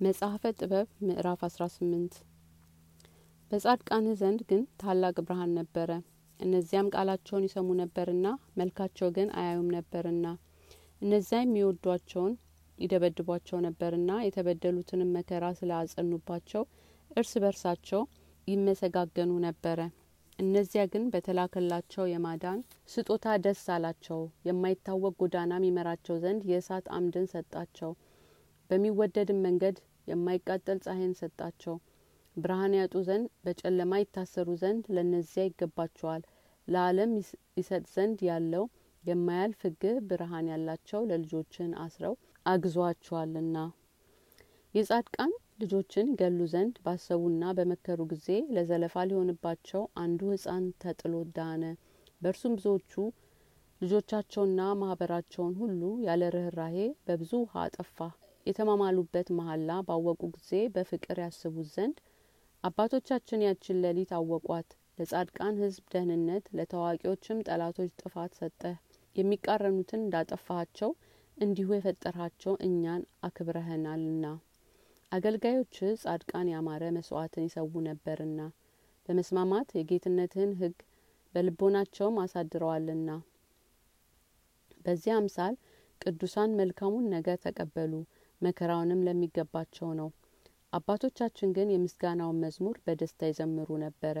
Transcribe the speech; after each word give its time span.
መጽሐፈ 0.00 0.42
ጥበብ 0.58 0.88
ምዕራፍ 1.06 1.40
አስራ 1.46 1.62
ስምንት። 1.72 2.12
በጻድቃንህ 3.50 4.14
ዘንድ 4.20 4.40
ግን 4.50 4.60
ታላቅ 4.82 5.16
ብርሃን 5.20 5.52
ነበረ። 5.58 5.90
እነዚያም 6.40 6.90
ቃላቸውን 6.94 7.46
ይሰሙ 7.46 7.68
ነበርና 7.80 8.26
መልካቸው 8.60 9.08
ግን 9.16 9.28
አያዩም 9.40 9.72
ነበርና 9.76 10.26
እነዚያ 11.02 11.38
የሚወዷቸውን 11.42 12.34
ይደበድቧቸው 12.78 13.58
ነበርና 13.66 14.20
የተበደሉትንም 14.26 15.12
መከራ 15.16 15.44
ስለ 15.58 15.72
አጸኑባቸው 15.78 16.64
እርስ 17.16 17.32
በርሳቸው 17.44 18.02
ይመሰጋገኑ 18.48 19.32
ነበረ። 19.46 19.80
እነዚያ 20.38 20.84
ግን 20.92 21.04
በተላከላቸው 21.12 22.06
የማዳን 22.08 22.60
ስጦታ 22.88 23.36
ደስ 23.44 23.64
አላቸው። 23.74 24.20
የማይታወቅ 24.48 25.14
ጎዳናም 25.22 25.66
ይመራቸው 25.68 26.18
ዘንድ 26.24 26.44
የእሳት 26.50 26.86
አምድን 26.96 27.28
ሰጣቸው። 27.32 27.92
በሚወደድም 28.70 29.38
መንገድ 29.44 29.76
የማይቃጠል 30.08 30.78
ፀሐይን 30.84 31.14
ሰጣቸው። 31.20 31.76
ብርሃን 32.36 32.74
ያጡ 32.78 32.94
ዘንድ 33.06 33.28
በጨለማ 33.44 33.92
ይታሰሩ 34.02 34.48
ዘንድ 34.60 34.84
ለእነዚያ 34.94 35.44
ይገባቸዋል። 35.46 36.22
ለአለም 36.68 37.12
ይሰጥ 37.58 37.84
ዘንድ 37.94 38.18
ያለው 38.28 38.64
የማያልፍ 39.04 39.60
ህግህ 39.66 39.96
ብርሃን 40.08 40.46
ያላቸው 40.52 41.02
ለልጆችን 41.10 41.70
አስረው 41.84 42.14
አግዟቸዋልና። 42.46 43.56
የጻድቃን 44.74 45.32
ልጆችን 45.62 46.10
ይገሉ 46.10 46.40
ዘንድ 46.52 46.74
ባሰቡና 46.84 47.44
በመከሩ 47.56 48.00
ጊዜ 48.10 48.26
ለዘለፋ 48.54 49.04
ሊሆንባቸው 49.10 49.82
አንዱ 50.02 50.20
ህጻን 50.32 50.64
ተጥሎ 50.82 51.14
ዳነ። 51.36 51.62
በእርሱም 52.20 52.54
ብዙዎቹ 52.58 52.92
ልጆቻቸውና 53.80 54.60
ማህበራቸውን 54.78 55.54
ሁሉ 55.60 55.80
ያለ 56.06 56.22
ርኅራሄ 56.34 56.76
በብዙ 57.06 57.32
ውሃ 57.42 57.54
አጠፋ 57.64 57.98
የተማማሉበት 58.48 59.28
መሀላ 59.38 59.70
ባወቁ 59.86 60.20
ጊዜ 60.34 60.52
በፍቅር 60.74 61.18
ያስቡት 61.22 61.68
ዘንድ 61.74 61.96
አባቶቻችን 62.64 63.44
ያችን 63.46 63.80
ሌሊት 63.84 64.12
አወቋት። 64.18 64.68
ለጻድቃን 64.98 65.58
ህዝብ 65.62 65.84
ደህንነት 65.92 66.44
ለታዋቂዎችም 66.56 67.42
ጠላቶች 67.48 67.90
ጥፋት 68.00 68.32
ሰጠህ 68.38 68.76
የሚቃረኑትን 69.16 70.02
እንዳጠፋሃቸው 70.02 70.90
እንዲሁ 71.36 71.68
የፈጠርሃቸው 71.74 72.54
እኛን 72.66 73.02
አክብረህናልና። 73.24 74.24
አገልጋዮች 75.12 75.74
ጻድቃን 76.02 76.48
ያማረ 76.52 76.84
መስዋዕትን 76.96 77.46
ይሰዉ 77.46 77.72
ነበርና። 77.86 78.40
በመስማማት 79.08 79.68
የጌትነትህን 79.76 80.52
ህግ 80.60 80.76
በልቦናቸውም 81.34 82.16
አሳድረዋልና። 82.22 83.10
በዚህ 84.84 85.12
አምሳል 85.16 85.54
ቅዱሳን 86.00 86.50
መልካሙን 86.58 87.06
ነገር 87.14 87.36
ተቀበሉ 87.44 87.92
መከራውንም 88.40 89.04
ለሚገባቸው 89.06 89.88
ነው። 90.00 90.08
አባቶቻችን 90.72 91.52
ግን 91.56 91.68
የምስጋናውን 91.72 92.40
መዝሙር 92.42 92.76
በደስታ 92.86 93.30
ይዘምሩ 93.30 93.68
ነበረ። 93.84 94.18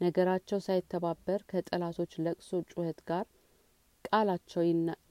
ነገራቸው 0.00 0.58
ሳይተባበር 0.66 1.40
ከጠላቶች 1.50 2.12
ለቅሶ 2.24 2.60
ጩኸት 2.70 3.00
ጋር 3.08 3.24
ቃላቸው 4.04 4.62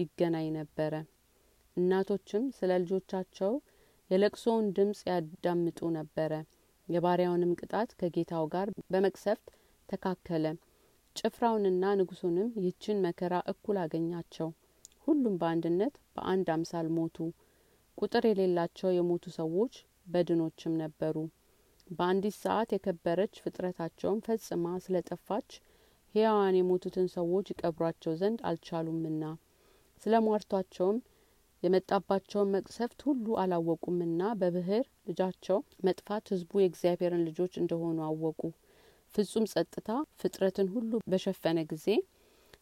ይገናኝ 0.02 0.48
ነበረ። 0.58 0.94
እናቶችም 1.78 2.46
ስለ 2.58 2.72
ልጆቻቸው 2.84 3.52
የለቅሶውን 4.10 4.66
ድምጽ 4.78 5.02
ያዳምጡ 5.10 5.80
ነበረ። 5.98 6.34
የባሪያውንም 6.88 7.56
ቅጣት 7.60 7.90
ከጌታው 8.00 8.46
ጋር 8.54 8.68
በመቅሰፍት 8.92 9.46
ተካከለ። 9.90 10.46
ጭፍራውንና 11.16 11.86
ንጉሱንም 12.00 12.50
ይህችን 12.58 13.02
መከራ 13.06 13.36
እኩል 13.52 13.78
አገኛቸው። 13.82 14.50
ሁሉም 15.06 15.36
በአንድነት 15.42 15.94
በአንድ 16.16 16.48
አምሳል 16.56 16.88
ሞቱ 16.98 17.18
ቁጥር 18.02 18.24
የሌላቸው 18.28 18.90
የሞቱ 18.94 19.26
ሰዎች 19.36 19.74
በድኖችም 20.08 20.74
ነበሩ። 20.82 21.16
በአንዲት 21.88 22.36
ሰዓት 22.40 22.70
የከበረች 22.74 23.34
ፍጥረታቸውን 23.44 24.24
ፈጽማ 24.26 24.66
ስለጠፋች 24.86 25.50
ሕያዋን 26.16 26.58
የሞቱትን 26.58 27.08
ሰዎች 27.16 27.46
ይቀብሯቸው 27.52 28.14
ዘንድ 28.22 28.40
አልቻሉምና 28.50 29.24
ስለ 30.04 30.14
ሟርቷቸውም 30.26 30.98
የመጣባቸውን 31.64 32.52
መቅሰፍት 32.56 33.00
ሁሉ 33.08 33.36
አላወቁምና 33.42 34.22
በብህር 34.40 34.86
ልጃቸው 35.08 35.58
መጥፋት 35.88 36.26
ህዝቡ 36.34 36.62
የእግዚአብሔርን 36.62 37.26
ልጆች 37.28 37.54
እንደሆኑ 37.62 38.00
አወቁ። 38.08 38.42
ፍጹም 39.16 39.46
ጸጥታ 39.52 39.90
ፍጥረትን 40.20 40.68
ሁሉ 40.76 40.92
በሸፈነ 41.12 41.60
ጊዜ 41.72 41.88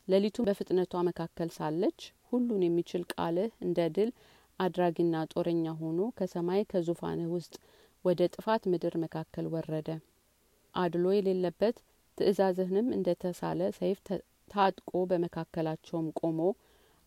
ሌሊቱን 0.07 0.47
በፍጥነቷ 0.47 1.01
መካከል 1.07 1.49
ሳለች 1.55 1.99
ሁሉን 2.31 2.61
የሚችል 2.65 3.03
ቃልህ 3.13 3.51
እንደ 3.65 3.79
ድል 3.95 4.11
አድራጊና 4.59 5.15
ጦረኛ 5.31 5.65
ሆኖ 5.79 5.99
ከሰማይ 6.17 6.61
ከዙፋንህ 6.71 7.29
ውስጥ 7.35 7.53
ወደ 8.05 8.21
ጥፋት 8.33 8.63
ምድር 8.71 8.95
መካከል 9.03 9.45
ወረደ። 9.53 9.87
አድሎ 10.73 11.05
የሌለበት 11.15 11.77
ትእዛዝህንም 12.17 12.87
እንደ 12.95 13.09
ተሳለ 13.21 13.61
ሰይፍ 13.77 13.99
ታጥቆ 14.51 14.91
በመካከላቸውም 15.09 16.07
ቆሞ 16.19 16.39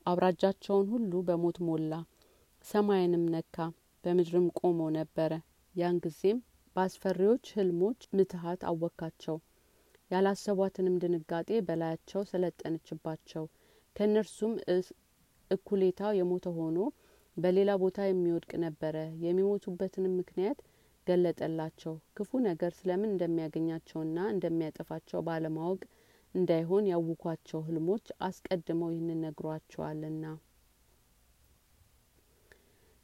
አውራጃቸውን 0.06 0.86
ሁሉ 0.92 1.12
በሞት 1.26 1.58
ሞላ 1.66 1.92
ሰማይንም 2.64 3.24
ነካ 3.34 3.56
በምድርም 4.04 4.46
ቆሞ 4.60 4.80
ነበረ። 4.96 5.32
ያን 5.74 5.96
ጊዜም 6.04 6.38
በአስፈሪዎች 6.76 7.44
ህልሞች 7.56 8.00
ምትሀት 8.16 8.60
አወካቸው። 8.70 9.36
ያላሰቧትንም 10.10 10.96
ድንጋጤ 11.02 11.50
በላያቸው 11.66 12.22
ሰለጠነችባቸው። 12.30 13.44
ከእነርሱም 13.96 14.52
እኩሌታው 15.50 16.12
የሞተ 16.18 16.46
ሆኖ 16.58 16.78
በሌላ 17.36 17.70
ቦታ 17.82 17.98
የሚወድቅ 18.06 18.52
ነበረ። 18.64 18.96
የሚሞቱበትንም 19.22 20.16
ምክንያት 20.20 20.58
ገለጠላቸው። 21.06 21.94
ክፉ 22.16 22.40
ነገር 22.46 22.72
ስለምን 22.78 23.12
እንደሚያገኛቸውና 23.12 24.18
እንደሚያጠፋቸው 24.34 25.20
ባለማወቅ 25.28 25.80
እንዳይሆን 26.34 26.88
ያውኳቸው 26.90 27.60
ህልሞች 27.66 28.06
አስቀድመው 28.26 28.90
ይህንን 28.92 29.22
ነግሯቸዋልና። 29.26 30.24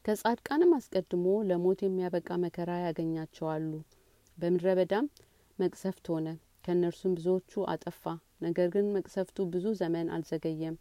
ከጻድቃንም 0.04 0.70
አስቀድሞ 0.76 1.26
ለሞት 1.48 1.80
የሚያበቃ 1.84 2.28
መከራ 2.44 2.70
ያገኛቸዋሉ። 2.84 3.72
በምድረ 4.38 4.68
በዳም 4.78 5.06
መቅሰፍት 5.58 6.06
ሆነ። 6.12 6.28
ከእነርሱም 6.64 7.16
ብዙዎቹ 7.16 7.52
አጠፋ። 7.72 8.04
ነገር 8.42 8.68
ግን 8.74 8.86
መቅሰፍቱ 8.96 9.46
ብዙ 9.52 9.66
ዘመን 9.80 10.08
አልዘገየም 10.14 10.76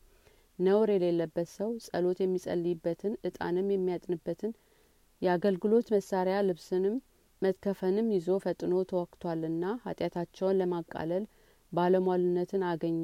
ነውር 0.59 0.89
የሌለበት 0.93 1.49
ሰው 1.53 1.69
ጸሎት 1.85 2.19
የሚጸልይበትን 2.21 3.13
እጣንም 3.27 3.67
የሚያጥንበትን 3.73 4.53
የአገልግሎት 5.21 5.87
መሳሪያ 5.95 6.37
ልብስንም 6.47 6.95
መትከፈንም 7.41 8.07
ይዞ 8.15 8.27
ፈጥኖ 8.43 8.73
ተወክቷልና 8.89 9.65
ኃጢአታቸውን 9.83 10.59
ለማቃለል 10.61 11.25
ባለሟልነትን 11.71 12.63
አገኘ። 12.69 13.03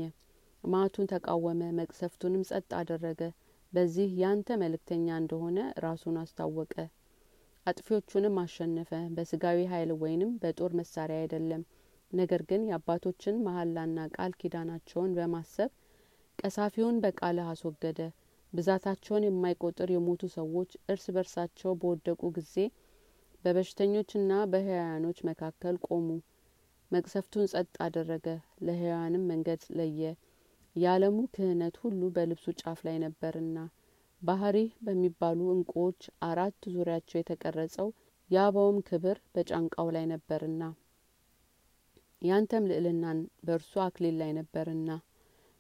ማቱን 0.63 1.09
ተቃወመ 1.11 1.61
መቅሰፍቱንም 1.79 2.45
ጸጥ 2.49 2.69
አደረገ። 2.79 3.21
በዚህ 3.73 4.09
ያንተ 4.19 4.57
መልእክተኛ 4.61 5.07
እንደሆነ 5.21 5.57
ራሱን 5.85 6.17
አስታወቀ። 6.21 6.75
አጥፊዎቹንም 7.65 8.35
አሸነፈ። 8.41 8.91
በስጋዊ 9.15 9.59
ኃይል 9.71 9.91
ወይንም 10.01 10.31
በጦር 10.41 10.71
መሳሪያ 10.79 11.19
አይደለም። 11.21 11.61
ነገር 12.11 12.41
ግን 12.49 12.61
የአባቶችን 12.67 13.41
መሀላና 13.45 13.99
ቃል 14.15 14.33
ኪዳናቸውን 14.41 15.13
በማሰብ 15.17 15.69
ቀሳፊውን 16.39 16.97
በቃልህ 17.03 17.47
አስወገደ። 17.51 17.99
ብዛታቸውን 18.53 19.25
የማይቆጥር 19.27 19.89
የሞቱ 19.93 20.23
ሰዎች 20.35 20.71
እርስ 20.91 21.05
በርሳቸው 21.15 21.71
በወደቁ 21.79 22.21
ጊዜ 22.35 22.55
በበሽተኞችና 23.43 24.33
በህያያኖች 24.51 25.17
መካከል 25.29 25.77
ቆሙ። 25.87 26.07
መቅሰፍቱን 26.91 27.49
ጸጥ 27.51 27.73
አደረገ። 27.85 28.27
ለህያዋንም 28.65 29.27
መንገድ 29.31 29.63
ለየ። 29.77 30.01
የዓለሙ 30.75 31.17
ክህነት 31.33 31.75
ሁሉ 31.83 32.01
በልብሱ 32.13 32.45
ጫፍ 32.61 32.79
ላይ 32.87 32.97
ነበርና 33.03 33.57
ባህሪህ 34.21 34.69
በሚባሉ 34.85 35.39
እንቁዎች 35.53 36.01
አራት 36.27 36.61
ዙሪያቸው 36.73 37.17
የተቀረጸው 37.19 37.87
የአበውም 38.29 38.77
ክብር 38.87 39.17
በጫንቃው 39.33 39.87
ላይ 39.95 40.05
ነበርና 40.13 40.61
ያንተም 42.21 42.67
ልዕልናን 42.69 43.17
በእርሱ 43.45 43.73
አክሊል 43.85 44.15
ላይ 44.21 44.31
ነበርና 44.37 44.89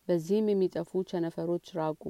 በዚህም 0.07 0.49
የሚጠፉ 0.51 1.03
ቸነፈሮች 1.09 1.67
ራቁ። 1.77 2.01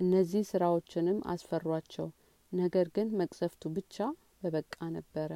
እነዚህ 0.00 0.44
ስራዎችንም 0.50 1.18
አስፈሯቸው። 1.32 2.08
ነገር 2.52 2.88
ግን 2.96 3.08
መቅሰፍቱ 3.20 3.72
ብቻ 3.76 3.96
በበቃ 4.42 4.76
ነበረ 4.96 5.30